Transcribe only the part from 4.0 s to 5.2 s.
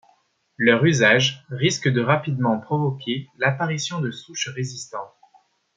de souches résistantes.